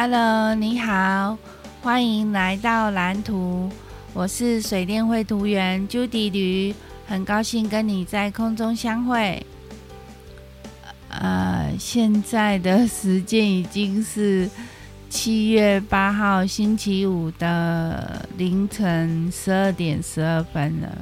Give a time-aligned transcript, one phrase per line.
[0.00, 1.36] Hello，你好，
[1.82, 3.68] 欢迎来到蓝图。
[4.14, 6.72] 我是水电绘图员 Judy 吕，
[7.08, 9.44] 很高兴跟你在空中相会。
[11.08, 14.48] 呃，现在的时间已经是
[15.10, 20.96] 七月八号星期五的凌晨十二点十二分了，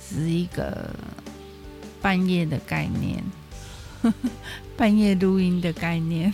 [0.00, 0.94] 是一个
[2.00, 3.24] 半夜的概念，
[4.76, 6.32] 半夜录音的概念。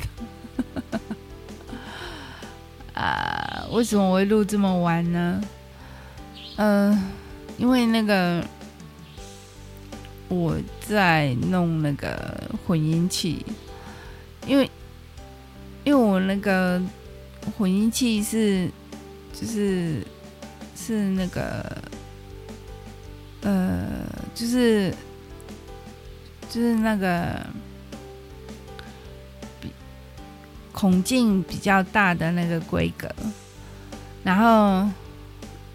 [2.95, 5.41] 啊，为什么我会录这么晚呢？
[6.57, 7.11] 嗯、
[7.59, 8.43] 因为那个
[10.29, 13.45] 我在弄那个混音器，
[14.47, 14.71] 因为
[15.85, 16.81] 因为我那个
[17.59, 18.71] 混音器是
[19.33, 20.03] 就是
[20.75, 21.77] 是那个
[23.43, 23.87] 呃，
[24.35, 24.95] 就是
[26.49, 27.47] 就是那个。
[30.77, 33.09] 孔径比较大的那个规格，
[34.23, 34.87] 然后，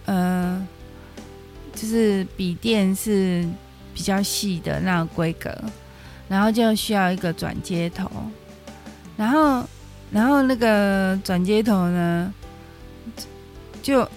[0.05, 0.67] 呃，
[1.73, 3.43] 就是笔电是
[3.95, 5.51] 比较细的那个规格，
[6.29, 8.07] 然后就需要一个转接头，
[9.17, 9.67] 然后，
[10.11, 12.31] 然后那个转接头呢，
[13.81, 14.07] 就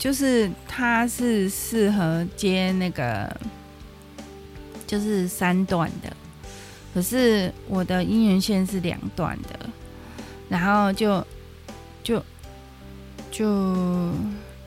[0.00, 3.32] 就是它是适合接那个
[4.84, 6.12] 就是三段的，
[6.92, 9.70] 可是我的音源线是两段的。
[10.52, 11.26] 然后就
[12.04, 12.22] 就
[13.30, 14.12] 就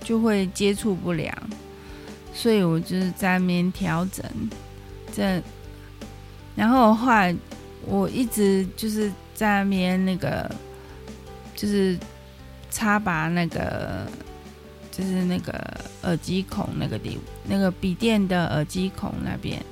[0.01, 1.31] 就会接触不良，
[2.33, 4.25] 所以我就是在那边调整
[5.13, 5.39] 这，
[6.55, 7.35] 然后后来
[7.85, 10.49] 我一直就是在那边那个
[11.55, 11.95] 就是
[12.71, 14.07] 插拔那个
[14.91, 15.53] 就是那个
[16.01, 19.63] 耳机孔那个地那个笔电的耳机孔那边，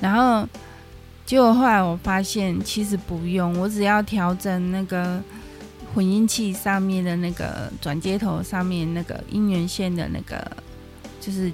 [0.00, 0.44] 然后。
[1.28, 5.22] 结果后来我发现，其实不用，我只要调整那个
[5.94, 10.50] 混音器上面的那个转接头上面那个音源线的那个，
[11.20, 11.52] 就是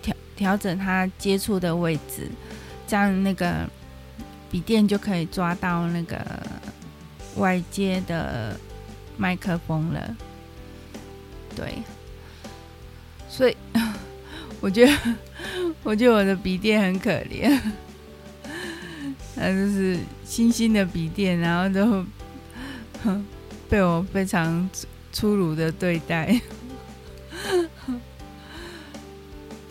[0.00, 2.30] 调调整它接触的位置，
[2.86, 3.68] 这样那个
[4.52, 6.16] 笔电就可以抓到那个
[7.38, 8.56] 外接的
[9.16, 10.16] 麦克风了。
[11.56, 11.82] 对，
[13.28, 13.56] 所以
[14.60, 14.92] 我觉得，
[15.82, 17.60] 我觉得我的笔电很可怜。
[19.40, 22.04] 那就是新兴的笔电，然后就
[23.68, 24.68] 被我非常
[25.12, 26.40] 粗鲁的对待。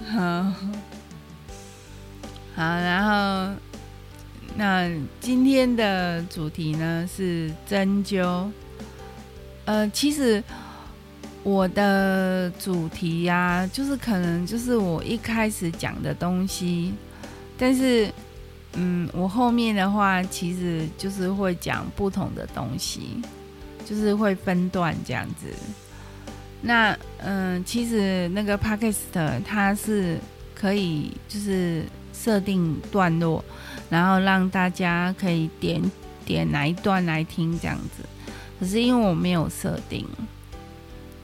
[0.09, 0.43] 好，
[2.55, 3.53] 好，然后
[4.55, 4.89] 那
[5.19, 8.49] 今天的主题呢是针灸。
[9.65, 10.41] 呃，其实
[11.43, 16.93] 我的主题呀、啊，就是可能就是我一开始讲的东西，
[17.57, 18.09] 但是。
[18.73, 23.21] 嗯，我后面的话其实就是会讲不同的东西，
[23.85, 25.47] 就是会分段这样子。
[26.61, 30.17] 那嗯，其实那个 Podcast 它是
[30.53, 31.83] 可以就是
[32.13, 33.43] 设定段落，
[33.89, 35.81] 然后让大家可以点
[36.25, 38.03] 点哪一段来听这样子。
[38.59, 40.05] 可是因为我没有设定，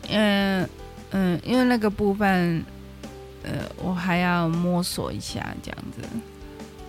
[0.10, 0.70] 嗯
[1.12, 2.64] 嗯，因为那个部分，
[3.42, 6.02] 呃，我还要摸索一下这样子。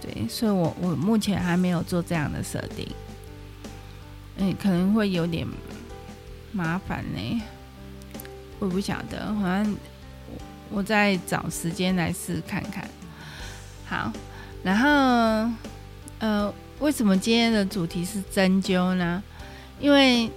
[0.05, 2.87] 对，所以我我目前还没有做这样的设定，
[4.37, 5.47] 嗯，可能会有点
[6.53, 7.43] 麻烦呢，
[8.59, 9.77] 我不晓得，好像
[10.71, 12.87] 我再找时间来试看看。
[13.87, 14.13] 好，
[14.63, 15.51] 然后
[16.19, 19.23] 呃，为什么今天的主题是针灸呢？
[19.81, 20.31] 因为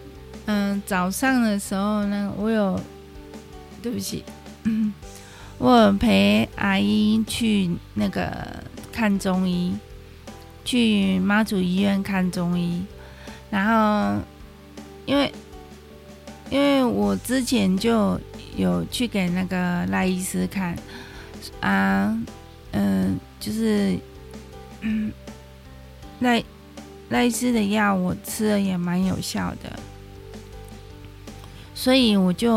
[0.45, 2.79] 嗯、早上的时候呢，我有，
[3.81, 4.23] 对不起，
[5.59, 8.63] 我陪阿姨去那个。
[8.97, 9.78] 看中医，
[10.66, 12.84] 去妈祖医院看中医，
[13.52, 14.19] 然后
[15.06, 15.31] 因为
[16.50, 18.19] 因为我之前就
[18.56, 20.75] 有去给那个赖医师看
[21.61, 22.17] 啊，
[22.72, 23.96] 嗯，就是
[26.22, 26.44] 赖
[27.09, 29.79] 赖医师的药我吃了也蛮有效的，
[31.76, 32.52] 所以我就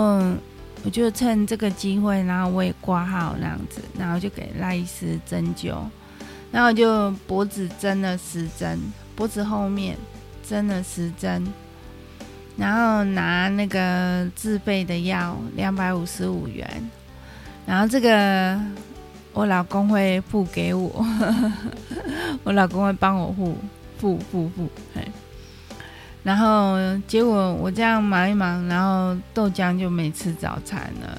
[0.85, 5.75] 我就趁这个机会，然后我也挂号那样子，然后就给赖医师针灸。
[6.53, 8.79] 然后就脖子针了十针，
[9.15, 9.97] 脖子后面
[10.49, 11.47] 针了十针，
[12.57, 16.69] 然后拿那个自费的药两百五十五元，
[17.67, 18.61] 然后这个
[19.33, 21.07] 我老公会付给我，
[22.43, 23.57] 我老公会帮我付
[23.99, 24.69] 付付付，
[26.23, 26.77] 然后
[27.07, 31.19] 结果我这样忙一忙，然后豆浆就没吃早餐了。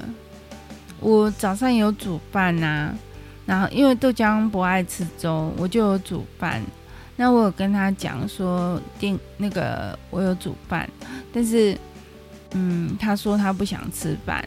[1.00, 2.94] 我早上有煮饭呐、
[3.46, 6.62] 然后，因为豆浆不爱吃粥，我就有煮饭。
[7.16, 10.90] 那我有跟他讲说订那个我有煮饭，
[11.32, 11.78] 但是
[12.52, 14.44] 嗯，他说他不想吃饭，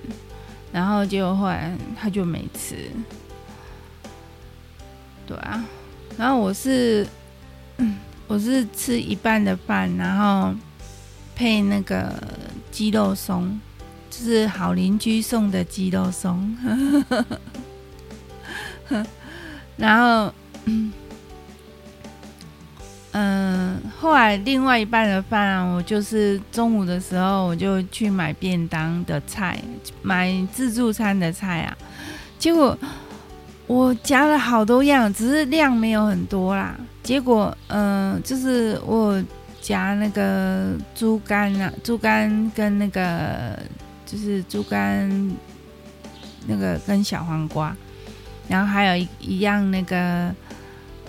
[0.72, 2.90] 然后结果后来他就没吃。
[5.26, 5.64] 对啊，
[6.18, 7.06] 然后我是
[8.26, 10.54] 我是吃一半的饭，然后
[11.36, 12.12] 配那个
[12.70, 13.60] 鸡肉松，
[14.10, 16.56] 就是好邻居送的鸡肉松，
[19.76, 20.32] 然后。
[23.16, 29.56] 嗯，后来另外一半的饭啊，我就是中午的时候我就去买便当的菜，
[30.02, 31.76] 买自助餐的菜啊。
[32.40, 32.76] 结果
[33.68, 36.76] 我夹了好多样，只是量没有很多啦。
[37.04, 39.22] 结果，嗯，就是我
[39.60, 43.56] 夹那个猪肝啊，猪肝跟那个
[44.04, 45.08] 就是猪肝
[46.48, 47.76] 那个跟小黄瓜，
[48.48, 50.34] 然后还有一一样那个，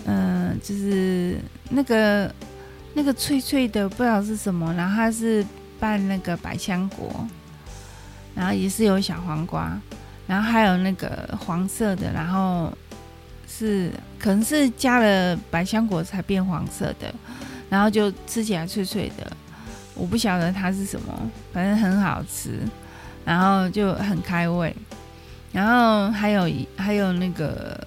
[0.05, 1.39] 嗯，就是。
[1.71, 2.31] 那个
[2.93, 5.43] 那个脆脆的不知道是什么，然后它是
[5.79, 7.27] 拌那个百香果，
[8.35, 9.75] 然后也是有小黄瓜，
[10.27, 12.71] 然后还有那个黄色的，然后
[13.47, 17.11] 是可能是加了百香果才变黄色的，
[17.67, 19.35] 然后就吃起来脆脆的，
[19.95, 21.19] 我不晓得它是什么，
[21.51, 22.59] 反正很好吃，
[23.25, 24.73] 然后就很开胃，
[25.55, 27.79] 然后还有还有那个。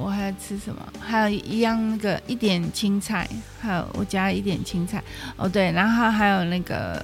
[0.00, 0.80] 我还要吃什么？
[1.00, 3.28] 还有一样那个一点青菜，
[3.60, 5.02] 还有我加了一点青菜
[5.36, 7.02] 哦，对，然后还有那个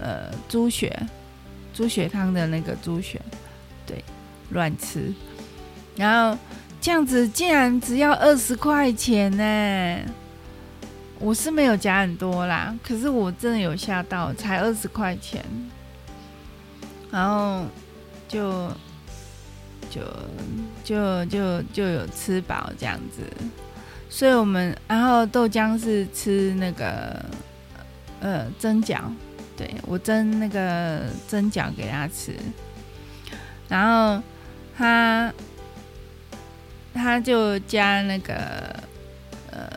[0.00, 1.00] 呃猪血，
[1.72, 3.22] 猪血汤的那个猪血，
[3.86, 4.04] 对，
[4.50, 5.14] 乱吃，
[5.94, 6.36] 然后
[6.80, 10.12] 这样子竟然只要二十块钱呢！
[11.20, 15.40] 我是没有加很多啦，可是我真的有吓到，才二十块钱，
[17.12, 17.64] 然后
[18.26, 18.68] 就。
[19.96, 20.02] 就
[20.84, 23.22] 就就就有吃饱这样子，
[24.10, 27.24] 所以我们然后豆浆是吃那个
[28.20, 29.00] 呃蒸饺，
[29.56, 32.36] 对，我蒸那个蒸饺给他吃，
[33.68, 34.22] 然后
[34.76, 35.32] 他
[36.92, 38.34] 他就加那个
[39.50, 39.70] 呃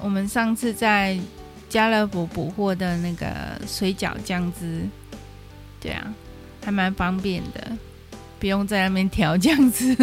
[0.00, 1.18] 我们上次在
[1.68, 3.26] 家乐福补货的那个
[3.66, 4.86] 水饺酱汁，
[5.80, 6.14] 对啊，
[6.64, 7.72] 还蛮方便的。
[8.38, 9.96] 不用在那边调酱汁，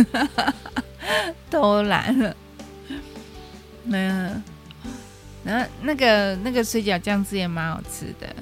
[1.50, 2.35] 偷懒了。
[3.83, 4.13] 没有，
[5.44, 8.33] 然后那个那个水饺酱汁也蛮好吃的，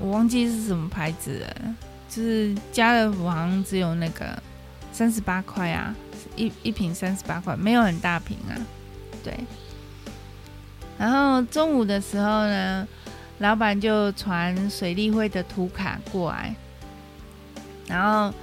[0.00, 1.74] 我忘记是什么牌子了。
[2.08, 4.42] 就是家乐福好像只有那个
[4.90, 5.94] 三十八块啊，
[6.34, 8.56] 一一瓶三十八块，没有很大瓶啊。
[9.22, 9.32] 对。
[10.98, 12.88] 然后中午的时候呢，
[13.38, 16.54] 老板就传水利会的图卡过来，
[17.86, 18.34] 然后。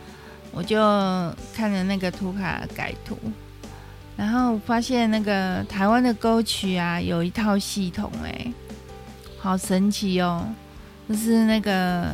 [0.57, 0.75] 我就
[1.55, 3.15] 看着那个图卡改图，
[4.15, 8.51] 然后发现那个台湾的沟渠啊，有一套系统，哎，
[9.37, 10.43] 好神奇哦！
[11.07, 12.07] 就是那个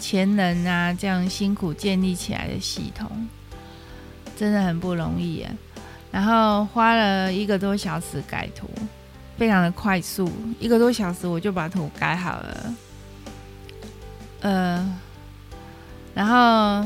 [0.00, 3.08] 前人啊，这样辛苦建立起来的系统，
[4.36, 5.46] 真的很不容易。
[6.10, 8.68] 然后花了一个多小时改图，
[9.38, 10.28] 非常的快速，
[10.58, 12.74] 一个多小时我就把图改好了。
[14.40, 14.98] 呃，
[16.12, 16.84] 然后。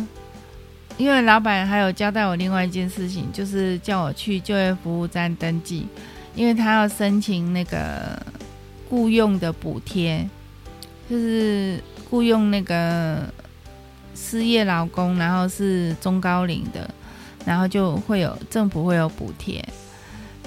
[0.97, 5.89] 因为老板还有交代我另外一件事情，就是叫我去就业服务站登记，
[6.37, 8.17] 因为他要申请那个
[8.89, 10.25] 雇佣的补贴，
[11.11, 13.25] 就是雇佣那个
[14.15, 16.89] 失业劳工，然后是中高龄的，
[17.45, 19.65] 然后就会有政府会有补贴。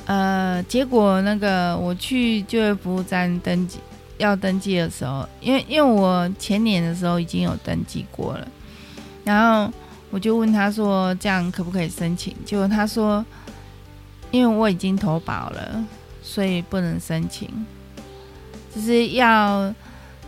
[0.05, 3.79] 呃，结果那个我去就业服务站登记
[4.17, 8.48] 要登记的时候，因为因为我前年的时候已经有登记过了，
[9.25, 9.69] 然后。
[10.09, 13.25] 我就问他说：“这样可不可以申请？”结果他说
[14.31, 15.83] ：“因为我已经投保了，
[16.23, 17.49] 所以不能申请。
[18.73, 19.73] 就是要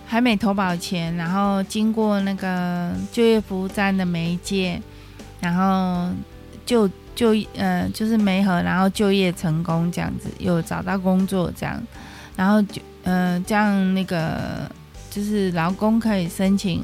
[0.06, 4.82] 还没投保前，然后经过那个就业服务站的媒介，
[5.40, 6.14] 然后
[6.66, 11.82] 就就呃就是媒合，然后就业成功这样子，有找到工作这样，
[12.36, 14.70] 然后就呃这样那个
[15.10, 16.84] 就是劳工可以申请。”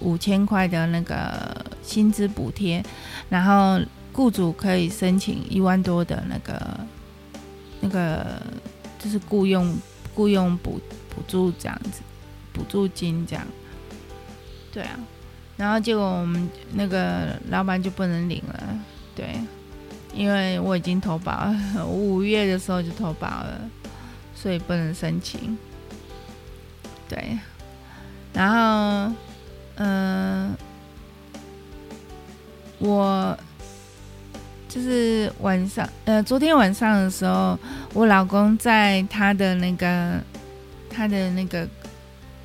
[0.00, 1.53] 五千块的那个
[1.84, 2.82] 薪资补贴，
[3.28, 3.78] 然后
[4.12, 6.80] 雇主可以申请一万多的那个
[7.80, 8.40] 那个
[8.98, 9.76] 就是雇佣
[10.14, 12.00] 雇佣补补助这样子，
[12.52, 13.46] 补助金这样。
[14.72, 14.98] 对啊，
[15.56, 18.78] 然后结果我们那个老板就不能领了，
[19.14, 19.38] 对，
[20.14, 23.60] 因为我已经投保了，我 五月的时候就投保了，
[24.34, 25.56] 所以不能申请。
[27.08, 27.38] 对，
[28.32, 29.14] 然后。
[29.76, 30.56] 嗯、
[32.84, 33.34] 我
[34.68, 37.58] 就是晚上，呃，昨天晚上的时候，
[37.94, 40.20] 我老公在他的那个
[40.90, 41.66] 他的那个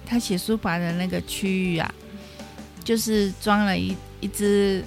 [0.06, 1.94] 他写书法的那个区域啊，
[2.86, 4.82] 就是装了一一只，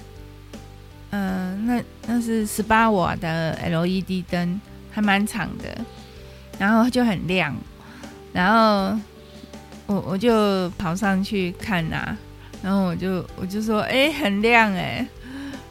[1.11, 5.77] 嗯、呃，那那是十八瓦的 LED 灯，还蛮长的，
[6.57, 7.55] 然后就很亮，
[8.33, 8.97] 然后
[9.85, 12.17] 我我就跑上去看呐、
[12.63, 15.05] 然后我就我就说，哎，很亮哎。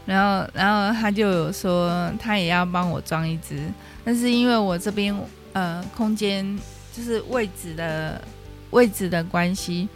[0.05, 3.63] 然后，然后他就有说，他也要帮我装一只，
[4.05, 5.15] 但是因为我这边
[5.53, 6.59] 呃空间
[6.93, 8.21] 就是位置的
[8.71, 9.89] 位置的关系，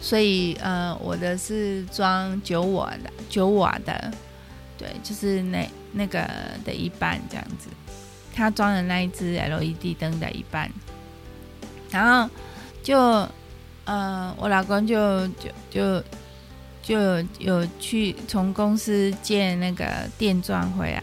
[0.00, 4.12] 所以呃我的是装九瓦的九瓦的，
[4.76, 6.28] 对，就是那那个
[6.64, 7.68] 的一半这样子，
[8.34, 10.70] 他装的那一只 LED 灯的一半，
[11.90, 12.30] 然后
[12.82, 12.98] 就
[13.86, 16.04] 呃我老公就就就。
[16.82, 19.86] 就有有去从公司借那个
[20.18, 21.02] 电钻回来，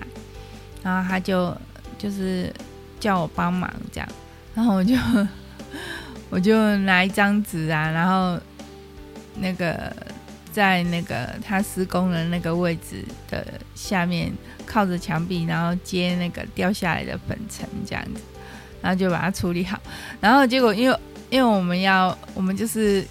[0.84, 1.56] 然后他就
[1.98, 2.54] 就是
[3.00, 4.10] 叫我帮忙这样，
[4.54, 4.94] 然后我就
[6.30, 8.38] 我就拿一张纸啊，然后
[9.40, 9.96] 那个
[10.52, 14.30] 在那个他施工的那个位置的下面
[14.66, 18.22] 靠着墙壁，然后接那个掉下来的粉尘这样子，
[18.82, 19.80] 然后就把它处理好，
[20.20, 23.08] 然后结果因为因为我们要我们就是。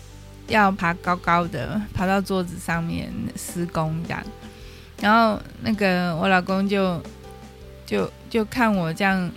[0.48, 4.22] 要爬高高的，爬到桌子上面施工这样，
[5.00, 7.00] 然后那个我老公就
[7.84, 9.30] 就就看我这样，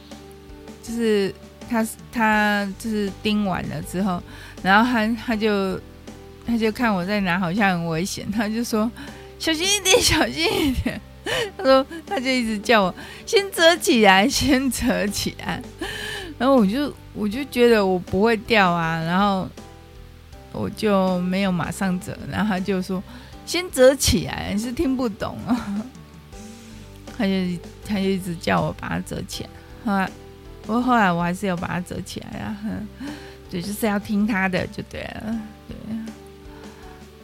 [0.81, 1.33] 就是
[1.69, 4.23] 他他就是钉完了之后，
[4.63, 5.77] 然后他他就
[6.47, 8.89] 他就看我在拿，好像很危险，他就说
[9.37, 10.99] 小心一点，小心一点。
[11.55, 15.61] 他说他就一直叫我先折起来，先折起来。
[16.37, 19.47] 然后我就我就觉得我不会掉啊，然后。
[20.51, 23.01] 我就没有马上折，然后他就说
[23.45, 25.83] ：“先折起来。”你是听不懂啊？
[27.17, 27.31] 他就
[27.85, 29.49] 他就一直叫我把它折起来。
[29.85, 30.09] 后来，
[30.63, 32.57] 不过后来我还是要把它折起来啊。
[33.49, 35.39] 对，就是要听他的就对了。
[35.67, 35.75] 对。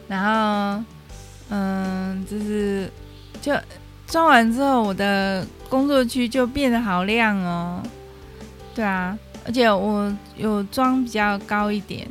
[0.08, 0.84] 然后，
[1.50, 2.90] 嗯，就是
[3.40, 3.52] 就
[4.06, 7.82] 装完之后，我的工作区就变得好亮哦。
[8.74, 12.08] 对啊，而且我有装比较高一点。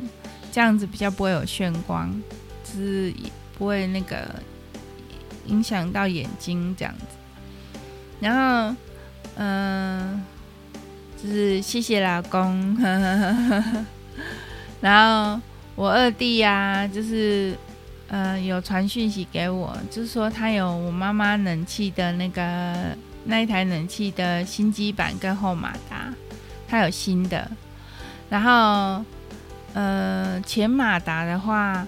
[0.58, 2.10] 这样子比较不会有眩光，
[2.64, 3.14] 就是
[3.56, 4.28] 不会那个
[5.46, 7.04] 影响到眼睛这样子。
[8.18, 8.74] 然后，
[9.36, 10.20] 嗯、
[11.16, 12.76] 就是谢谢老公。
[14.82, 15.40] 然后
[15.76, 17.56] 我二弟呀、啊，就是
[18.08, 22.74] 呃有传讯息给我，就是说他有我妈妈冷气的那个
[23.26, 26.12] 那一台冷气的新机板跟后马达，
[26.66, 27.48] 他有新的，
[28.28, 29.04] 然后。
[29.74, 31.86] 呃，前马达的话，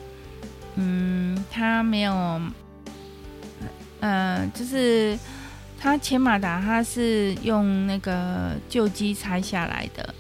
[0.77, 2.41] 嗯，它没有，
[4.01, 5.19] 呃，就是
[5.79, 10.15] 它前马达它是用那个旧机拆下来的，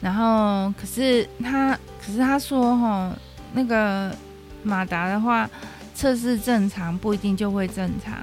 [0.00, 3.16] 然后可是他，可是他说哈，
[3.54, 4.14] 那个
[4.62, 5.48] 马达的话
[5.94, 8.14] 测试正常不一定就会正常，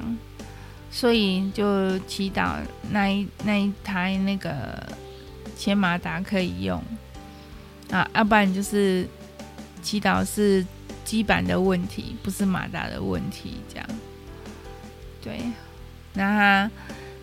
[0.92, 2.58] 所以就祈祷
[2.92, 4.52] 那一那一台那个
[5.58, 6.82] 前马达可以用。
[7.93, 9.07] 啊，要不然就是
[9.83, 10.65] 祈祷是
[11.05, 13.88] 基板的问题，不是马达的问题，这样。
[15.21, 15.39] 对，
[16.13, 16.71] 那他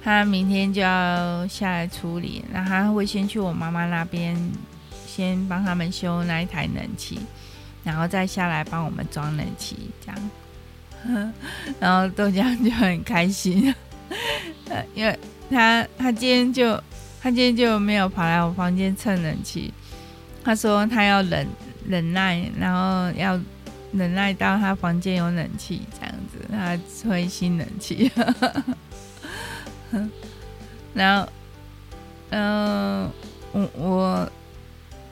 [0.03, 4.37] 他明天就要下来处理，那他会先去我妈妈那边，
[5.09, 7.19] 先帮他们修那一台冷气，
[7.83, 10.31] 然后再下来帮我们装冷气，这样。
[11.81, 13.75] 然后豆浆就很开心，
[14.69, 15.19] 呃，因为
[15.51, 16.77] 他他今天就
[17.21, 19.75] 他今天就没有跑来我房间蹭冷气。
[20.43, 21.47] 他说他要忍
[21.87, 23.39] 忍耐，然后要
[23.93, 28.11] 忍耐到他房间有冷气这样子，他吹新冷气。
[30.95, 31.29] 然后，
[32.31, 33.11] 嗯，
[33.53, 34.33] 我我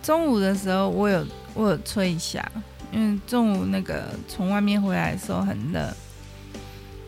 [0.03, 2.51] 中午的时候我有我有吹一下，
[2.91, 5.93] 因为中午那个从外面回来的时候很热。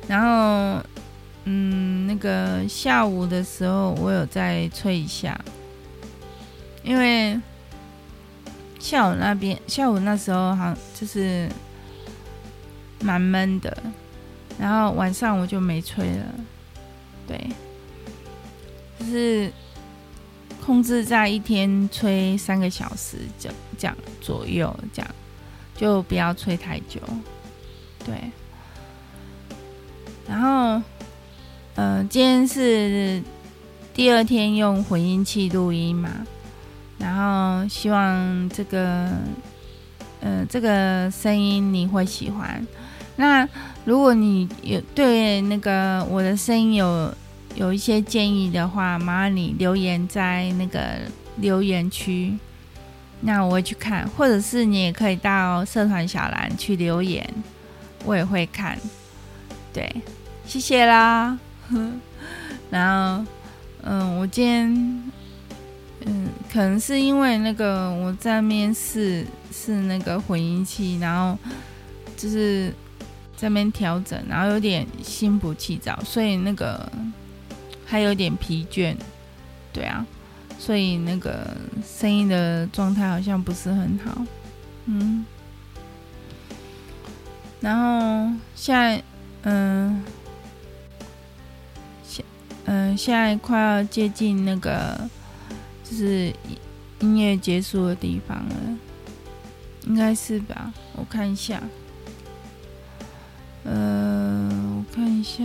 [0.07, 0.85] 然后，
[1.45, 5.41] 嗯，那个下午的时候我有再吹一下，
[6.83, 7.41] 因为。
[8.81, 11.49] 下午那边，下午那时候好像就是
[13.03, 13.77] 蛮闷的，
[14.59, 16.25] 然后晚上我就没吹了，
[17.29, 17.39] 对，
[18.99, 19.53] 就是
[20.65, 25.15] 控制在一天吹三个小时，这这样左右，这样
[25.77, 27.01] 就不要吹太久，
[28.05, 28.15] 对。
[30.27, 30.83] 然后，
[31.75, 33.23] 呃，今天是
[33.93, 36.27] 第二天用混音器录音嘛。
[37.01, 39.11] 然后希望这个，
[40.21, 42.65] 呃，这个声音你会喜欢。
[43.17, 43.49] 那
[43.85, 47.13] 如果你有对那个我的声音有
[47.55, 50.81] 有一些建议的话，麻烦你留言在那个
[51.37, 52.37] 留言区，
[53.23, 57.29] 那我会去看，或者是你也可以到社团小兰去留言，
[58.05, 58.79] 我也会看。
[59.73, 59.91] 对，
[60.47, 61.39] 谢谢啦。
[62.71, 63.25] 然后，
[63.83, 65.03] 嗯，我今天，
[66.07, 71.39] 嗯，可能是因为那个我在面试是那个混音器，然后
[72.17, 72.73] 就是
[73.37, 76.91] 在边调整，然后有点心不气躁，所以那个
[77.85, 78.95] 还有点疲倦，
[79.73, 80.05] 对啊，
[80.59, 84.25] 所以那个声音的状态好像不是很好，
[84.87, 85.25] 嗯，
[87.61, 89.03] 然后现在，
[89.43, 90.03] 嗯。
[92.05, 92.25] 现
[92.67, 94.99] 嗯，现在快要接近那个
[95.91, 96.33] 就是
[97.01, 98.55] 音乐结束的地方了，
[99.87, 100.73] 应该是吧？
[100.95, 101.61] 我看一下，
[103.65, 105.43] 呃，我看一下，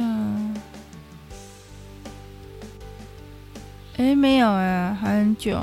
[3.97, 5.59] 哎，没有哎，还很久，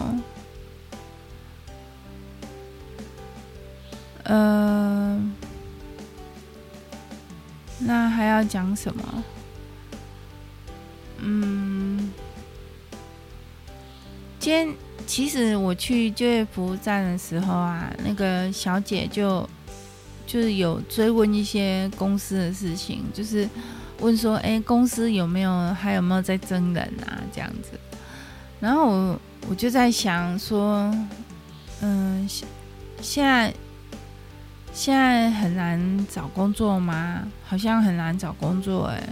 [4.25, 5.33] 呃，
[7.79, 9.25] 那还要讲什么？
[11.25, 11.72] 嗯，
[15.07, 19.49] 其实我去就业服务站的时候啊，那个小姐就
[20.27, 23.49] 就是有追问一些公司的事情，就是
[24.01, 27.21] 问说，哎，公司有没有还有没有在征人啊？
[27.33, 27.79] 这样子。
[28.61, 30.95] 然后我我就在想说，
[31.81, 32.29] 嗯，
[33.01, 33.53] 现在
[34.73, 37.27] 现在很难找工作吗？
[37.45, 39.03] 好像很难找工作哎。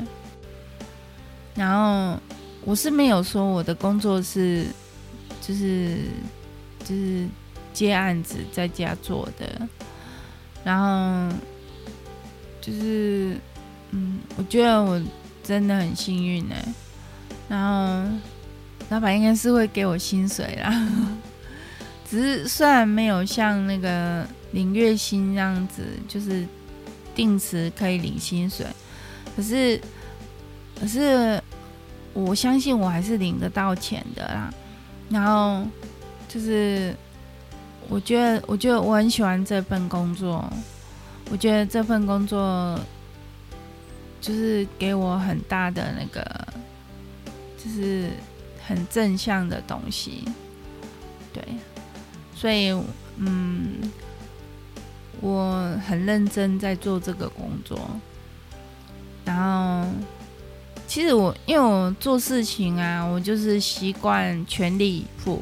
[1.56, 2.18] 然后
[2.64, 4.66] 我是没有说我的工作是，
[5.40, 5.98] 就是
[6.84, 7.26] 就是
[7.72, 9.68] 接案子在家做的，
[10.62, 11.34] 然后
[12.60, 13.36] 就是
[13.90, 15.00] 嗯，我觉得我
[15.42, 16.54] 真的很幸运呢。
[17.48, 18.10] 然后
[18.90, 20.88] 老板应该是会给我薪水啦，
[22.08, 26.46] 只是虽然没有像那个领月薪这样子，就是
[27.14, 28.66] 定时可以领薪水，
[29.36, 29.80] 可是
[30.78, 31.42] 可是。
[32.12, 34.52] 我相信我还是领得到钱的啦，
[35.10, 35.66] 然后
[36.28, 36.94] 就是
[37.88, 40.48] 我觉得，我觉得我很喜欢这份工作，
[41.30, 42.78] 我觉得这份工作
[44.20, 46.48] 就是给我很大的那个，
[47.58, 48.10] 就是
[48.64, 50.24] 很正向的东西，
[51.32, 51.42] 对，
[52.34, 52.70] 所以
[53.16, 53.80] 嗯，
[55.20, 57.78] 我很认真在做这个工作，
[60.90, 65.40] 其实我因为我做事情啊，我就是习惯全力以赴，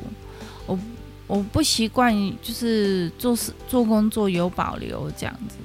[0.66, 0.78] 我
[1.26, 5.56] 我不习惯就是做事做工作有保留这样子。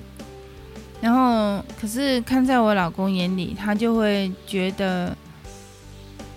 [1.01, 5.13] 然后可是看在我老公眼里，他就会觉得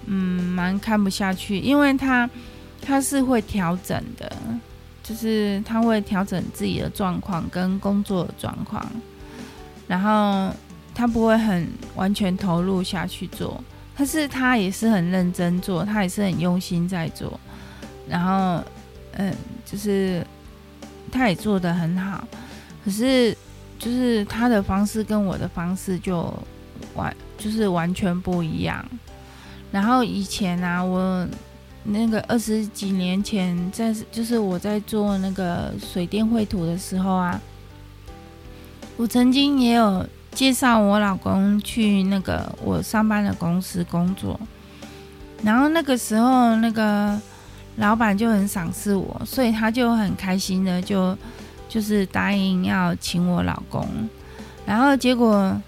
[0.06, 2.28] 嗯蛮看不下去，因为他
[2.82, 4.28] 他是会调整的，
[5.04, 8.84] 就是他会调整自己的状况跟工作的状况，
[9.86, 10.52] 然后。
[10.98, 13.62] 他不会很完全投入下去做，
[13.94, 17.38] 可是他也是很认真做，他也是很用心在做，
[18.08, 18.64] 然后，
[19.12, 19.30] 嗯，
[19.66, 20.26] 就是
[21.12, 22.26] 他也做得很好，
[22.82, 23.36] 可是
[23.78, 26.32] 就是他的方式跟我的方式就
[26.94, 28.82] 完就是完全不一样。
[29.70, 31.28] 然后以前啊，我
[31.84, 37.38] 那个二十几年前在就是我在做那个水电绘图的时候啊，
[38.96, 40.02] 我曾经也有。
[40.36, 44.38] 介绍我老公去那个我上班的公司工作，
[45.42, 47.18] 然后那个时候那个
[47.76, 51.16] 老板就很赏识我，所以他就很开心的就
[51.70, 53.88] 就是答应要请我老公，
[54.66, 55.58] 然后结果，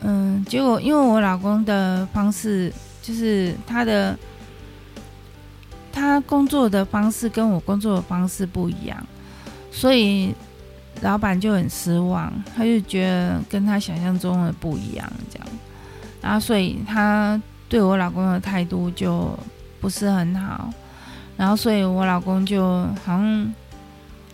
[0.00, 4.18] 嗯，结果因为我老公的方式就是他的
[5.92, 9.06] 他工作的方式跟我工作的方式不一样，
[9.70, 10.34] 所以。
[11.02, 15.48] 老板就很失望，他就觉得跟他想象中的不一样，这样，
[16.20, 19.34] 然后所以他对我老公的态度就
[19.80, 20.70] 不是很好，
[21.38, 23.54] 然后所以我老公就好像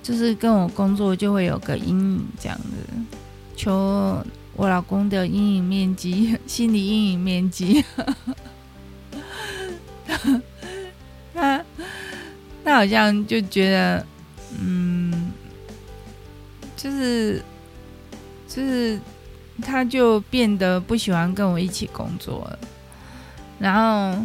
[0.02, 3.16] 就是跟我工作就会有个阴影这样子，
[3.56, 4.24] 求
[4.54, 7.84] 我老公的阴影面积， 心理阴影面积，
[11.32, 11.64] 他
[12.64, 14.06] 他好像就觉得，
[14.60, 14.95] 嗯。
[16.76, 17.42] 就是，
[18.46, 19.00] 就是，
[19.62, 22.58] 他就变得不喜欢跟我一起工作了。
[23.58, 24.22] 然后，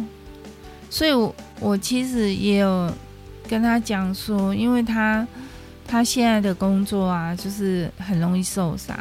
[0.90, 2.92] 所以我我其实也有
[3.48, 5.26] 跟他讲说，因为他
[5.86, 8.94] 他现在的工作啊，就是很容易受伤。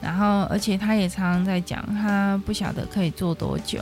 [0.00, 3.80] 然后，而且他也常常在讲，他不晓得可以做多久。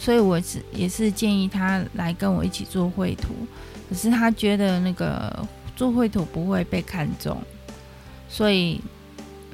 [0.00, 3.34] 所以我是也是建议他来跟我一起做绘图，
[3.88, 7.36] 可是他觉得那个做绘图不会被看中，
[8.28, 8.80] 所以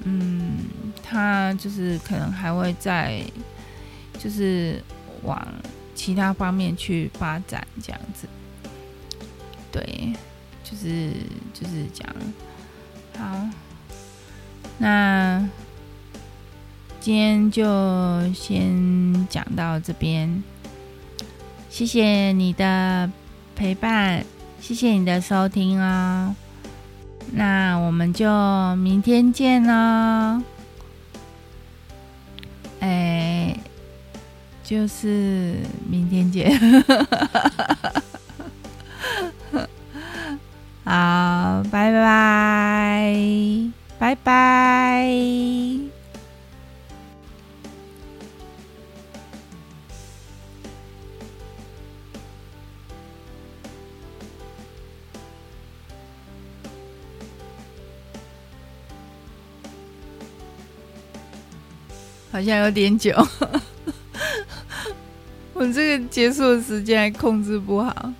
[0.04, 0.66] 嗯，
[1.02, 3.22] 他就是可能还会再
[4.18, 4.82] 就是
[5.22, 5.46] 往
[5.94, 8.28] 其他方面去发展这样子，
[9.72, 10.12] 对，
[10.62, 11.12] 就是
[11.52, 12.06] 就是讲，
[13.18, 13.48] 好，
[14.78, 15.48] 那。
[17.00, 17.62] 今天就
[18.32, 20.42] 先讲到这边，
[21.68, 23.10] 谢谢你的
[23.54, 24.24] 陪伴，
[24.58, 26.34] 谢谢你的收听哦。
[27.32, 28.28] 那我们就
[28.76, 30.42] 明天见喽。
[32.80, 33.58] 哎，
[34.62, 35.56] 就是
[35.88, 36.52] 明天见。
[40.84, 42.03] 好，拜拜，
[62.34, 63.12] 好像有点久，
[65.54, 68.12] 我这个结束的时间还控制不好。